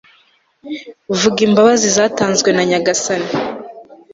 vuga 1.19 1.39
imbabazi 1.47 1.87
zatanzwe 1.97 2.49
na 2.53 2.63
nyagasani 2.69 3.29